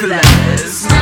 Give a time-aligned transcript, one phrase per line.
[0.00, 0.95] bless.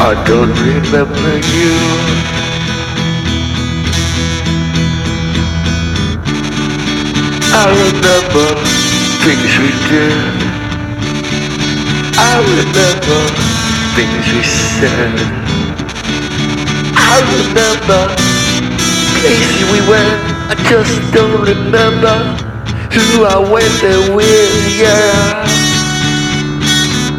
[0.00, 1.74] I don't remember you.
[7.50, 8.46] I remember
[9.26, 10.38] things we did.
[12.14, 13.18] I remember
[13.98, 14.42] things we
[14.78, 15.18] said.
[16.94, 18.14] I remember
[19.18, 20.22] places we went.
[20.46, 22.14] I just don't remember
[22.94, 24.78] who I went there with.
[24.78, 25.42] Yeah,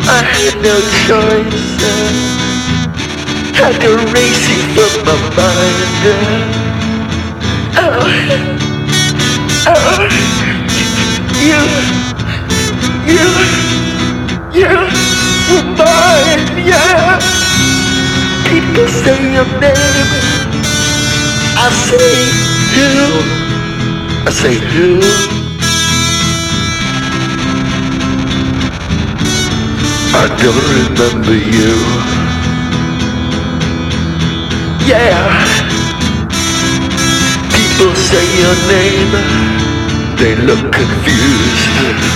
[0.07, 2.38] I had no choice.
[3.61, 6.03] Uh, to erase it from my mind.
[6.07, 6.55] uh.
[7.77, 10.07] Oh, oh,
[11.39, 11.61] you,
[13.13, 13.29] you.
[14.51, 17.19] You were mine, yeah.
[18.49, 20.09] People say your name.
[21.55, 22.19] I say
[22.73, 22.87] who?
[24.27, 25.01] I say who?
[30.13, 31.75] I don't remember you.
[34.89, 35.45] Yeah.
[37.53, 39.13] People say your name.
[40.17, 42.09] They look confused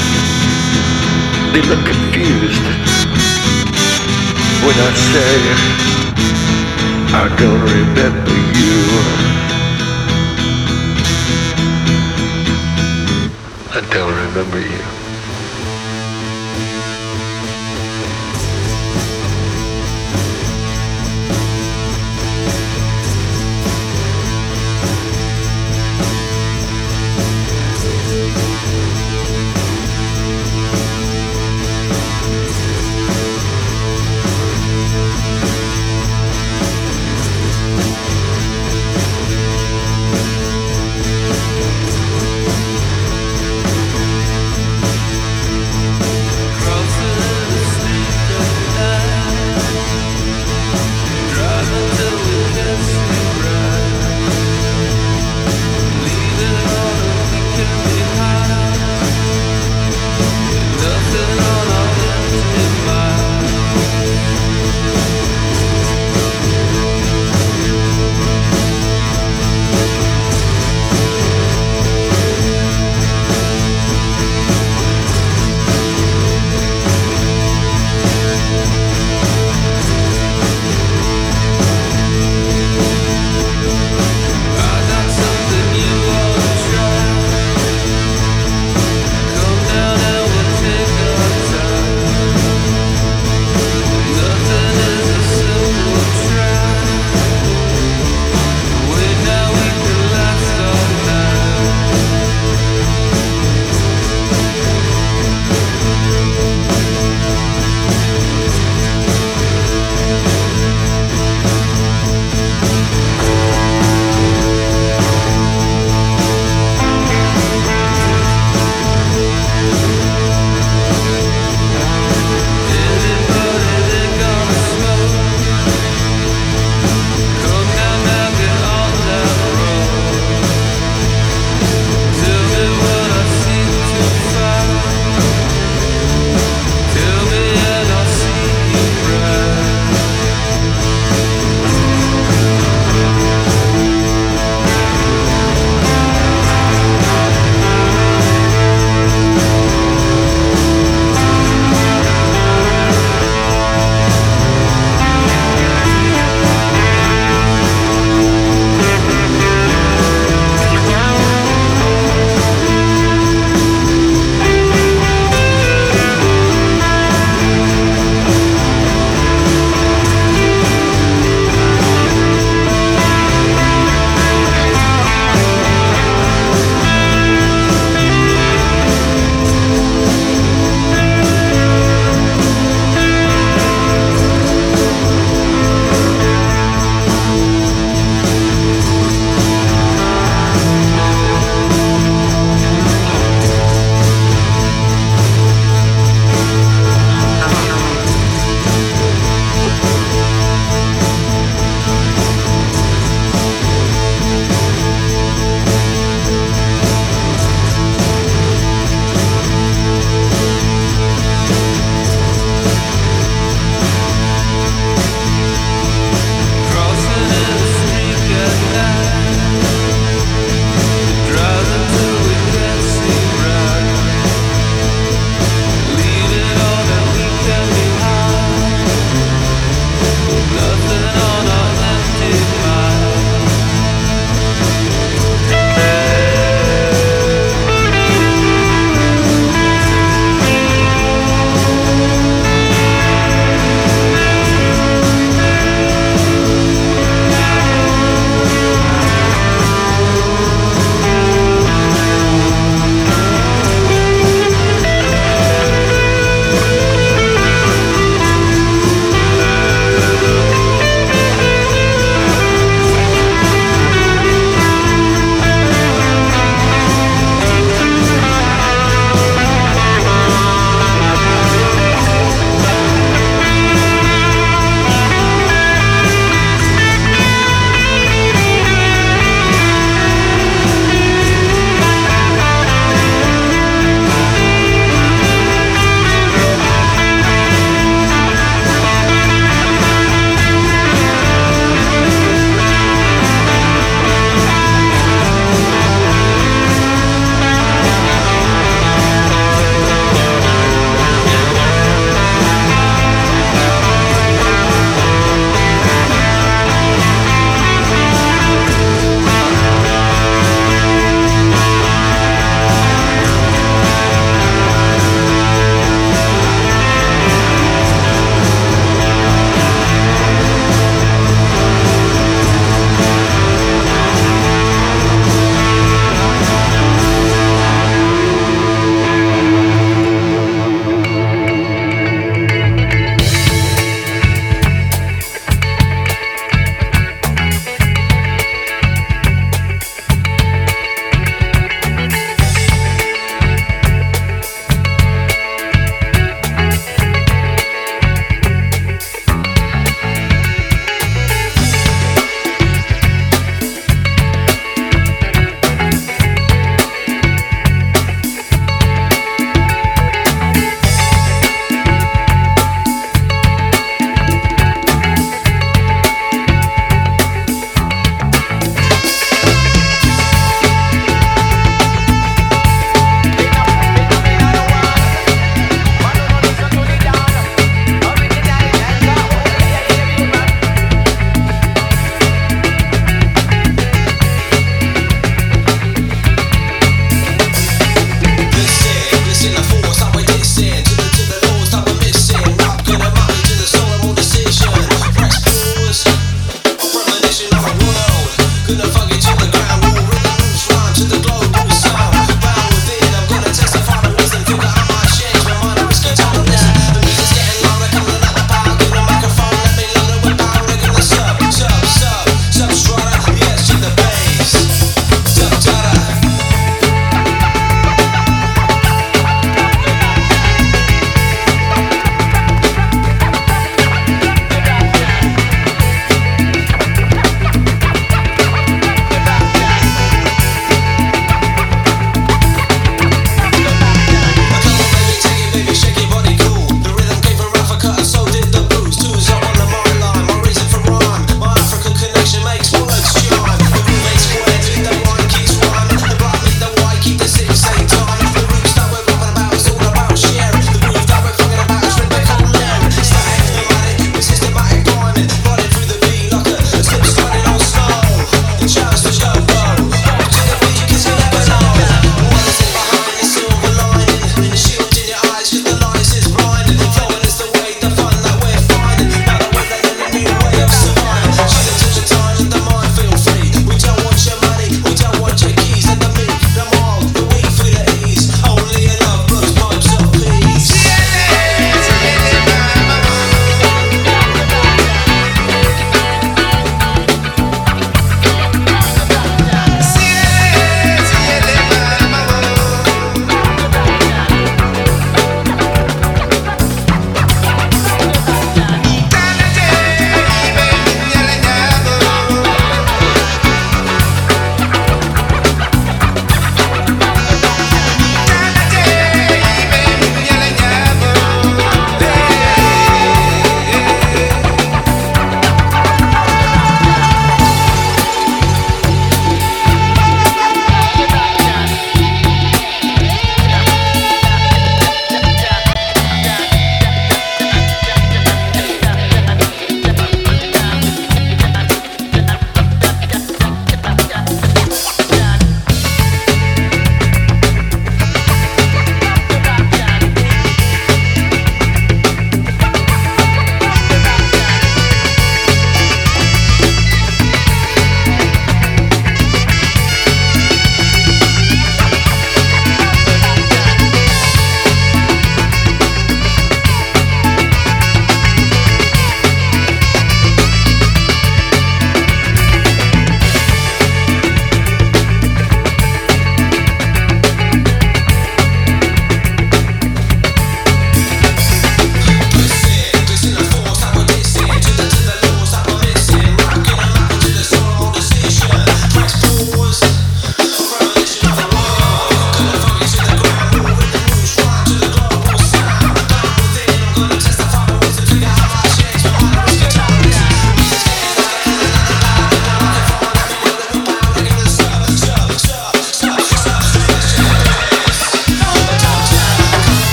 [1.53, 2.65] they look confused
[4.65, 5.37] when I say
[7.13, 8.77] I don't remember you.
[13.69, 14.92] I don't remember you.